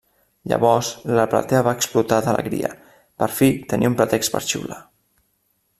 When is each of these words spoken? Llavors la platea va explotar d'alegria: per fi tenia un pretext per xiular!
Llavors 0.51 0.87
la 1.19 1.25
platea 1.33 1.59
va 1.67 1.73
explotar 1.81 2.19
d'alegria: 2.29 2.73
per 3.25 3.29
fi 3.41 3.53
tenia 3.75 3.93
un 3.93 3.99
pretext 4.01 4.35
per 4.37 4.43
xiular! 4.49 4.81